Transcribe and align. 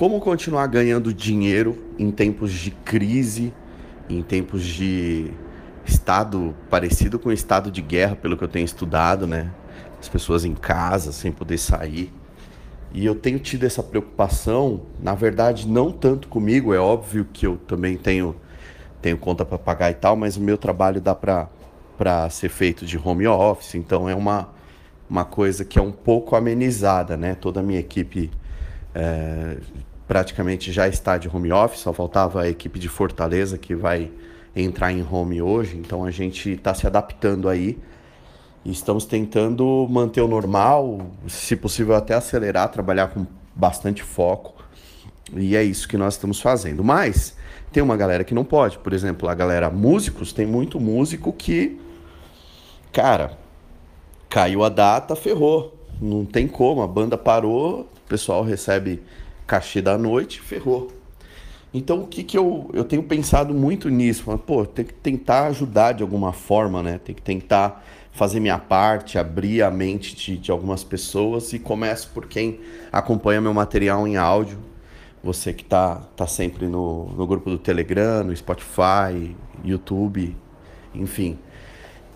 como 0.00 0.18
continuar 0.18 0.66
ganhando 0.66 1.12
dinheiro 1.12 1.76
em 1.98 2.10
tempos 2.10 2.52
de 2.52 2.70
crise, 2.70 3.52
em 4.08 4.22
tempos 4.22 4.64
de 4.64 5.30
estado 5.84 6.56
parecido 6.70 7.18
com 7.18 7.30
estado 7.30 7.70
de 7.70 7.82
guerra, 7.82 8.16
pelo 8.16 8.34
que 8.34 8.42
eu 8.42 8.48
tenho 8.48 8.64
estudado, 8.64 9.26
né? 9.26 9.50
As 10.00 10.08
pessoas 10.08 10.46
em 10.46 10.54
casa, 10.54 11.12
sem 11.12 11.30
poder 11.30 11.58
sair. 11.58 12.10
E 12.94 13.04
eu 13.04 13.14
tenho 13.14 13.38
tido 13.38 13.64
essa 13.64 13.82
preocupação, 13.82 14.86
na 15.02 15.14
verdade, 15.14 15.68
não 15.68 15.92
tanto 15.92 16.28
comigo, 16.28 16.72
é 16.72 16.78
óbvio 16.78 17.26
que 17.30 17.46
eu 17.46 17.58
também 17.58 17.98
tenho, 17.98 18.34
tenho 19.02 19.18
conta 19.18 19.44
para 19.44 19.58
pagar 19.58 19.90
e 19.90 19.94
tal, 19.96 20.16
mas 20.16 20.34
o 20.34 20.40
meu 20.40 20.56
trabalho 20.56 20.98
dá 20.98 21.14
para 21.14 22.30
ser 22.30 22.48
feito 22.48 22.86
de 22.86 22.96
home 22.96 23.26
office, 23.26 23.74
então 23.74 24.08
é 24.08 24.14
uma, 24.14 24.48
uma 25.10 25.26
coisa 25.26 25.62
que 25.62 25.78
é 25.78 25.82
um 25.82 25.92
pouco 25.92 26.36
amenizada, 26.36 27.18
né? 27.18 27.34
Toda 27.34 27.60
a 27.60 27.62
minha 27.62 27.80
equipe 27.80 28.30
é, 28.94 29.58
praticamente 30.10 30.72
já 30.72 30.88
está 30.88 31.16
de 31.16 31.28
home 31.28 31.52
office, 31.52 31.82
só 31.82 31.92
faltava 31.92 32.42
a 32.42 32.48
equipe 32.48 32.80
de 32.80 32.88
Fortaleza 32.88 33.56
que 33.56 33.76
vai 33.76 34.10
entrar 34.56 34.90
em 34.90 35.06
home 35.08 35.40
hoje, 35.40 35.76
então 35.76 36.04
a 36.04 36.10
gente 36.10 36.50
está 36.50 36.74
se 36.74 36.84
adaptando 36.84 37.48
aí 37.48 37.78
estamos 38.64 39.04
tentando 39.04 39.86
manter 39.88 40.20
o 40.20 40.26
normal, 40.26 41.12
se 41.28 41.54
possível 41.54 41.94
até 41.94 42.14
acelerar, 42.14 42.68
trabalhar 42.70 43.06
com 43.06 43.24
bastante 43.54 44.02
foco. 44.02 44.64
E 45.32 45.54
é 45.54 45.62
isso 45.62 45.86
que 45.86 45.96
nós 45.96 46.14
estamos 46.14 46.40
fazendo. 46.40 46.82
Mas 46.82 47.36
tem 47.70 47.80
uma 47.80 47.96
galera 47.96 48.24
que 48.24 48.34
não 48.34 48.44
pode, 48.44 48.78
por 48.78 48.92
exemplo, 48.92 49.28
a 49.28 49.34
galera 49.34 49.70
músicos, 49.70 50.32
tem 50.32 50.44
muito 50.44 50.80
músico 50.80 51.32
que, 51.32 51.80
cara, 52.92 53.38
caiu 54.28 54.64
a 54.64 54.68
data, 54.68 55.14
ferrou. 55.14 55.76
Não 56.00 56.24
tem 56.24 56.48
como, 56.48 56.82
a 56.82 56.88
banda 56.88 57.16
parou, 57.16 57.82
o 57.82 58.08
pessoal 58.08 58.42
recebe 58.42 59.00
cachê 59.50 59.82
da 59.82 59.98
noite, 59.98 60.40
ferrou. 60.40 60.92
Então, 61.74 62.02
o 62.02 62.06
que, 62.06 62.22
que 62.22 62.38
eu, 62.38 62.70
eu 62.72 62.84
tenho 62.84 63.02
pensado 63.02 63.52
muito 63.52 63.88
nisso? 63.88 64.24
Pô, 64.38 64.64
tem 64.64 64.84
que 64.84 64.94
tentar 64.94 65.46
ajudar 65.46 65.92
de 65.92 66.04
alguma 66.04 66.32
forma, 66.32 66.84
né? 66.84 67.00
Tem 67.04 67.12
que 67.12 67.22
tentar 67.22 67.84
fazer 68.12 68.38
minha 68.38 68.58
parte, 68.58 69.18
abrir 69.18 69.62
a 69.62 69.70
mente 69.70 70.14
de, 70.14 70.36
de 70.36 70.52
algumas 70.52 70.84
pessoas 70.84 71.52
e 71.52 71.58
começo 71.58 72.10
por 72.14 72.26
quem 72.26 72.60
acompanha 72.92 73.40
meu 73.40 73.52
material 73.52 74.06
em 74.06 74.16
áudio. 74.16 74.58
Você 75.22 75.52
que 75.52 75.64
está 75.64 75.96
tá 76.16 76.28
sempre 76.28 76.68
no, 76.68 77.06
no 77.06 77.26
grupo 77.26 77.50
do 77.50 77.58
Telegram, 77.58 78.22
no 78.22 78.36
Spotify, 78.36 79.34
YouTube, 79.64 80.36
enfim. 80.94 81.38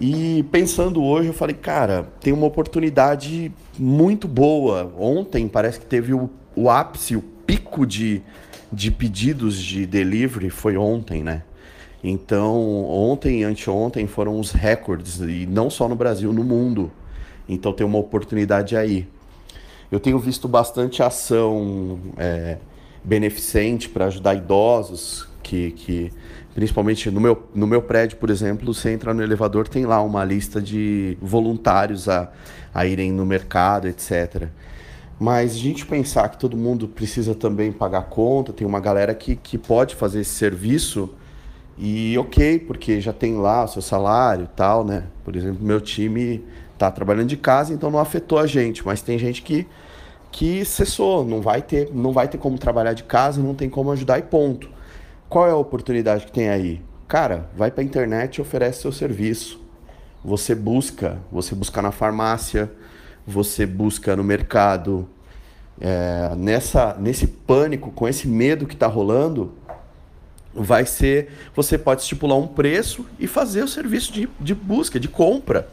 E 0.00 0.42
pensando 0.50 1.04
hoje, 1.04 1.28
eu 1.28 1.34
falei, 1.34 1.54
cara, 1.54 2.08
tem 2.20 2.32
uma 2.32 2.46
oportunidade 2.46 3.52
muito 3.78 4.26
boa. 4.26 4.90
Ontem 4.98 5.46
parece 5.46 5.78
que 5.78 5.84
teve 5.84 6.14
o, 6.14 6.30
o 6.56 6.70
ápice, 6.70 7.16
o 7.16 7.20
pico 7.20 7.86
de, 7.86 8.22
de 8.72 8.90
pedidos 8.90 9.62
de 9.62 9.84
delivery 9.84 10.48
foi 10.48 10.78
ontem, 10.78 11.22
né? 11.22 11.42
Então, 12.02 12.86
ontem 12.86 13.40
e 13.40 13.44
anteontem 13.44 14.06
foram 14.06 14.40
os 14.40 14.52
recordes, 14.52 15.20
e 15.20 15.46
não 15.46 15.68
só 15.68 15.86
no 15.86 15.94
Brasil, 15.94 16.32
no 16.32 16.42
mundo. 16.42 16.90
Então, 17.46 17.70
tem 17.70 17.86
uma 17.86 17.98
oportunidade 17.98 18.74
aí. 18.74 19.06
Eu 19.92 20.00
tenho 20.00 20.18
visto 20.18 20.48
bastante 20.48 21.02
ação 21.02 22.00
é, 22.16 22.56
beneficente 23.04 23.86
para 23.86 24.06
ajudar 24.06 24.34
idosos, 24.34 25.28
que, 25.42 25.72
que 25.72 26.12
principalmente 26.60 27.10
no 27.10 27.22
meu, 27.22 27.48
no 27.54 27.66
meu 27.66 27.80
prédio, 27.80 28.18
por 28.18 28.28
exemplo, 28.28 28.74
você 28.74 28.90
entra 28.90 29.14
no 29.14 29.22
elevador, 29.22 29.66
tem 29.66 29.86
lá 29.86 30.02
uma 30.02 30.22
lista 30.22 30.60
de 30.60 31.16
voluntários 31.18 32.06
a, 32.06 32.30
a 32.74 32.84
irem 32.84 33.10
no 33.10 33.24
mercado, 33.24 33.88
etc. 33.88 34.48
Mas 35.18 35.54
a 35.54 35.58
gente 35.58 35.86
pensar 35.86 36.28
que 36.28 36.38
todo 36.38 36.58
mundo 36.58 36.86
precisa 36.86 37.34
também 37.34 37.72
pagar 37.72 38.02
conta, 38.02 38.52
tem 38.52 38.66
uma 38.66 38.78
galera 38.78 39.14
que, 39.14 39.36
que 39.36 39.56
pode 39.56 39.94
fazer 39.94 40.20
esse 40.20 40.32
serviço 40.32 41.08
e 41.78 42.18
ok, 42.18 42.58
porque 42.58 43.00
já 43.00 43.14
tem 43.14 43.38
lá 43.38 43.64
o 43.64 43.68
seu 43.68 43.80
salário 43.80 44.44
e 44.44 44.54
tal, 44.54 44.84
né? 44.84 45.04
Por 45.24 45.34
exemplo, 45.34 45.64
meu 45.64 45.80
time 45.80 46.44
tá 46.76 46.90
trabalhando 46.90 47.28
de 47.28 47.38
casa, 47.38 47.72
então 47.72 47.90
não 47.90 47.98
afetou 47.98 48.38
a 48.38 48.46
gente, 48.46 48.84
mas 48.84 49.00
tem 49.00 49.18
gente 49.18 49.40
que 49.40 49.66
que 50.30 50.62
cessou, 50.64 51.24
não 51.24 51.40
vai 51.40 51.62
ter, 51.62 51.90
não 51.92 52.12
vai 52.12 52.28
ter 52.28 52.36
como 52.36 52.58
trabalhar 52.58 52.92
de 52.92 53.02
casa, 53.02 53.42
não 53.42 53.54
tem 53.54 53.68
como 53.68 53.90
ajudar 53.92 54.18
e 54.18 54.22
ponto. 54.22 54.78
Qual 55.30 55.46
é 55.46 55.52
a 55.52 55.56
oportunidade 55.56 56.26
que 56.26 56.32
tem 56.32 56.48
aí? 56.48 56.82
Cara, 57.06 57.48
vai 57.56 57.70
para 57.70 57.82
a 57.82 57.84
internet 57.84 58.34
e 58.34 58.40
oferece 58.40 58.82
seu 58.82 58.90
serviço. 58.90 59.60
Você 60.24 60.56
busca, 60.56 61.18
você 61.30 61.54
busca 61.54 61.80
na 61.80 61.92
farmácia, 61.92 62.68
você 63.24 63.64
busca 63.64 64.16
no 64.16 64.24
mercado. 64.24 65.08
É, 65.80 66.34
nessa, 66.36 66.96
nesse 66.98 67.28
pânico, 67.28 67.92
com 67.92 68.08
esse 68.08 68.26
medo 68.26 68.66
que 68.66 68.74
está 68.74 68.88
rolando, 68.88 69.54
vai 70.52 70.84
ser. 70.84 71.30
Você 71.54 71.78
pode 71.78 72.02
estipular 72.02 72.36
um 72.36 72.48
preço 72.48 73.06
e 73.16 73.28
fazer 73.28 73.62
o 73.62 73.68
serviço 73.68 74.12
de, 74.12 74.28
de 74.40 74.52
busca, 74.52 74.98
de 74.98 75.06
compra. 75.06 75.68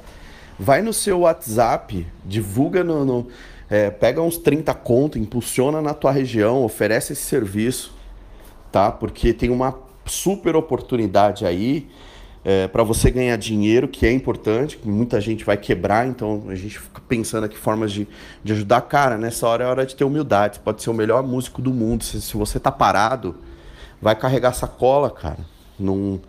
Vai 0.60 0.84
no 0.84 0.94
seu 0.94 1.22
WhatsApp, 1.22 2.06
divulga 2.24 2.84
no. 2.84 3.04
no 3.04 3.28
é, 3.68 3.90
pega 3.90 4.22
uns 4.22 4.38
30 4.38 4.72
conto, 4.76 5.18
impulsiona 5.18 5.82
na 5.82 5.96
tua 5.96 6.12
região, 6.12 6.64
oferece 6.64 7.14
esse 7.14 7.24
serviço, 7.24 7.97
tá? 8.72 8.92
Porque 8.92 9.34
tem 9.34 9.50
uma 9.50 9.78
super 10.06 10.56
oportunidade 10.56 11.46
aí 11.46 11.88
é, 12.44 12.66
para 12.66 12.82
você 12.82 13.12
ganhar 13.12 13.36
dinheiro, 13.38 13.90
que 13.90 14.06
é 14.06 14.12
importante, 14.12 14.78
que 14.78 14.88
muita 14.88 15.20
gente 15.20 15.44
vai 15.44 15.58
quebrar, 15.58 16.08
então 16.08 16.44
a 16.48 16.56
gente 16.56 16.80
fica 16.80 17.02
pensando 17.06 17.44
aqui 17.44 17.58
formas 17.58 17.92
de, 17.92 18.08
de 18.42 18.54
ajudar. 18.54 18.80
Cara, 18.82 19.18
nessa 19.18 19.46
hora 19.46 19.66
é 19.66 19.68
hora 19.68 19.86
de 19.86 19.96
ter 19.96 20.06
humildade. 20.06 20.56
Você 20.56 20.62
pode 20.62 20.82
ser 20.82 20.90
o 20.90 20.94
melhor 20.94 21.22
músico 21.24 21.62
do 21.62 21.74
mundo. 21.74 22.06
Se, 22.06 22.22
se 22.22 22.38
você 22.38 22.58
tá 22.58 22.72
parado, 22.72 23.36
vai 24.02 24.16
carregar 24.16 24.54
sacola, 24.54 25.10
cara. 25.12 25.40
Não, 25.78 26.22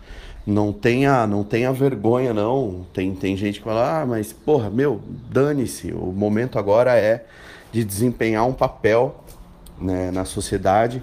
não 0.45 0.73
tenha, 0.73 1.25
não 1.25 1.43
tenha 1.43 1.71
vergonha, 1.71 2.33
não. 2.33 2.85
Tem, 2.91 3.15
tem 3.15 3.37
gente 3.37 3.59
que 3.59 3.65
fala, 3.65 4.01
ah, 4.01 4.05
mas 4.05 4.33
porra, 4.33 4.69
meu, 4.69 5.01
dane-se. 5.31 5.93
O 5.93 6.11
momento 6.11 6.59
agora 6.59 6.97
é 6.97 7.25
de 7.71 7.83
desempenhar 7.83 8.45
um 8.45 8.53
papel 8.53 9.23
né, 9.79 10.11
na 10.11 10.25
sociedade 10.25 11.01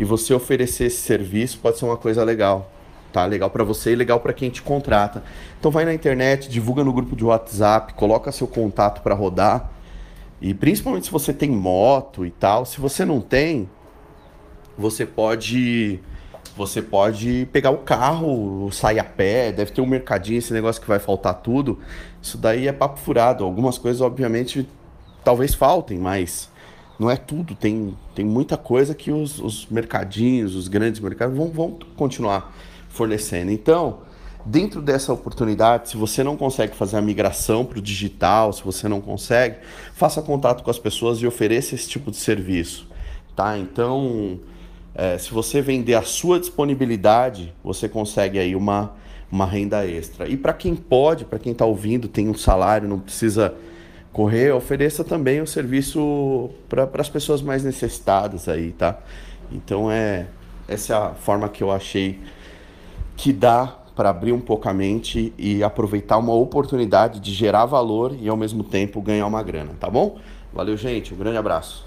e 0.00 0.04
você 0.04 0.32
oferecer 0.32 0.86
esse 0.86 0.96
serviço 0.96 1.58
pode 1.58 1.78
ser 1.78 1.84
uma 1.84 1.96
coisa 1.98 2.24
legal 2.24 2.72
tá? 3.12 3.26
Legal 3.26 3.50
para 3.50 3.64
você 3.64 3.92
e 3.92 3.96
legal 3.96 4.20
para 4.20 4.32
quem 4.32 4.48
te 4.50 4.62
contrata. 4.62 5.22
Então 5.58 5.70
vai 5.70 5.84
na 5.84 5.92
internet, 5.92 6.48
divulga 6.48 6.84
no 6.84 6.92
grupo 6.92 7.16
de 7.16 7.24
WhatsApp, 7.24 7.92
coloca 7.94 8.32
seu 8.32 8.46
contato 8.46 9.02
para 9.02 9.14
rodar. 9.14 9.70
E 10.40 10.54
principalmente 10.54 11.06
se 11.06 11.12
você 11.12 11.32
tem 11.32 11.50
moto 11.50 12.24
e 12.24 12.30
tal, 12.30 12.64
se 12.64 12.80
você 12.80 13.04
não 13.04 13.20
tem, 13.20 13.68
você 14.78 15.04
pode 15.04 16.00
você 16.56 16.80
pode 16.80 17.48
pegar 17.52 17.70
o 17.70 17.78
carro, 17.78 18.70
sair 18.72 18.98
a 18.98 19.04
pé, 19.04 19.50
deve 19.50 19.72
ter 19.72 19.80
um 19.80 19.86
mercadinho, 19.86 20.38
esse 20.38 20.52
negócio 20.52 20.80
que 20.80 20.88
vai 20.88 20.98
faltar 20.98 21.34
tudo. 21.34 21.78
Isso 22.20 22.36
daí 22.36 22.68
é 22.68 22.72
papo 22.72 22.98
furado. 22.98 23.44
Algumas 23.44 23.78
coisas, 23.78 24.00
obviamente, 24.00 24.68
talvez 25.24 25.54
faltem, 25.54 25.98
mas 25.98 26.49
não 27.00 27.10
é 27.10 27.16
tudo. 27.16 27.54
Tem, 27.54 27.96
tem 28.14 28.24
muita 28.26 28.58
coisa 28.58 28.94
que 28.94 29.10
os, 29.10 29.38
os 29.38 29.66
mercadinhos, 29.70 30.54
os 30.54 30.68
grandes 30.68 31.00
mercados 31.00 31.34
vão, 31.34 31.48
vão 31.48 31.78
continuar 31.96 32.54
fornecendo. 32.90 33.50
Então, 33.50 34.00
dentro 34.44 34.82
dessa 34.82 35.10
oportunidade, 35.10 35.88
se 35.88 35.96
você 35.96 36.22
não 36.22 36.36
consegue 36.36 36.76
fazer 36.76 36.98
a 36.98 37.02
migração 37.02 37.64
para 37.64 37.78
o 37.78 37.82
digital, 37.82 38.52
se 38.52 38.62
você 38.62 38.86
não 38.86 39.00
consegue, 39.00 39.56
faça 39.94 40.20
contato 40.20 40.62
com 40.62 40.70
as 40.70 40.78
pessoas 40.78 41.18
e 41.22 41.26
ofereça 41.26 41.74
esse 41.74 41.88
tipo 41.88 42.10
de 42.10 42.18
serviço. 42.18 42.86
Tá? 43.34 43.56
Então, 43.56 44.38
é, 44.94 45.16
se 45.16 45.32
você 45.32 45.62
vender 45.62 45.94
a 45.94 46.02
sua 46.02 46.38
disponibilidade, 46.38 47.54
você 47.64 47.88
consegue 47.88 48.38
aí 48.38 48.54
uma, 48.54 48.92
uma 49.32 49.46
renda 49.46 49.86
extra. 49.86 50.28
E 50.28 50.36
para 50.36 50.52
quem 50.52 50.76
pode, 50.76 51.24
para 51.24 51.38
quem 51.38 51.52
está 51.52 51.64
ouvindo, 51.64 52.08
tem 52.08 52.28
um 52.28 52.34
salário, 52.34 52.86
não 52.86 52.98
precisa 52.98 53.54
correr, 54.12 54.52
ofereça 54.52 55.04
também 55.04 55.40
o 55.40 55.46
serviço 55.46 56.50
para 56.68 56.88
as 56.94 57.08
pessoas 57.08 57.42
mais 57.42 57.62
necessitadas 57.62 58.48
aí, 58.48 58.72
tá? 58.72 58.98
Então 59.52 59.90
é 59.90 60.26
essa 60.68 60.94
é 60.94 60.96
a 60.96 61.10
forma 61.14 61.48
que 61.48 61.62
eu 61.62 61.70
achei 61.70 62.20
que 63.16 63.32
dá 63.32 63.76
para 63.94 64.08
abrir 64.08 64.32
um 64.32 64.40
pouco 64.40 64.68
a 64.68 64.72
mente 64.72 65.32
e 65.36 65.62
aproveitar 65.62 66.16
uma 66.16 66.32
oportunidade 66.32 67.20
de 67.20 67.32
gerar 67.32 67.66
valor 67.66 68.16
e 68.18 68.28
ao 68.28 68.36
mesmo 68.36 68.62
tempo 68.62 69.00
ganhar 69.02 69.26
uma 69.26 69.42
grana, 69.42 69.72
tá 69.78 69.90
bom? 69.90 70.18
Valeu, 70.52 70.76
gente. 70.76 71.12
Um 71.12 71.16
grande 71.16 71.36
abraço. 71.36 71.78